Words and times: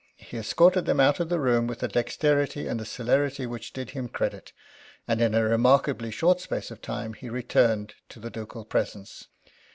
He 0.17 0.35
escorted 0.35 0.85
them 0.87 0.99
out 0.99 1.19
of 1.19 1.29
the 1.29 1.39
room 1.39 1.67
with 1.67 1.83
a 1.83 1.87
dexterity 1.87 2.65
and 2.65 2.81
a 2.81 2.85
celerity 2.85 3.45
which 3.45 3.71
did 3.71 3.91
him 3.91 4.07
credit, 4.09 4.51
and 5.07 5.21
in 5.21 5.35
a 5.35 5.43
remarkably 5.43 6.09
short 6.09 6.39
space 6.41 6.71
of 6.71 6.81
time 6.81 7.13
he 7.13 7.29
returned 7.29 7.93
to 8.09 8.19
the 8.19 8.31
ducal 8.31 8.65
presence. 8.65 9.27